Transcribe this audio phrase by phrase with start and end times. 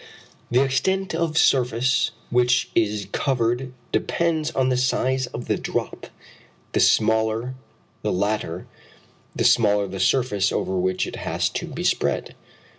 [0.49, 6.07] The extent of surface which is covered depends on the size of the drop,
[6.71, 7.53] the smaller
[8.01, 8.65] the latter,
[9.35, 12.33] the smaller the surface over which it has to be spread.